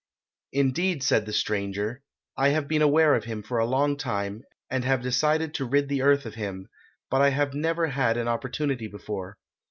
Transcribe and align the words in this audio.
"'Indeed,' 0.51 1.03
said 1.03 1.27
the 1.27 1.31
stranger, 1.31 2.01
'I 2.35 2.49
have 2.49 2.67
been 2.67 2.81
aware 2.81 3.13
of 3.13 3.25
him 3.25 3.43
for 3.43 3.59
a 3.59 3.67
long 3.67 3.97
time, 3.97 4.41
and 4.67 4.83
have 4.83 5.03
decided 5.03 5.53
to 5.53 5.65
rid 5.65 5.89
the 5.89 6.01
earth 6.01 6.25
of 6.25 6.33
him, 6.33 6.69
but 7.11 7.21
I 7.21 7.29
have 7.29 7.53
never 7.53 7.85
had 7.85 8.17
an 8.17 8.27
opportunity 8.27 8.87
before. 8.87 9.37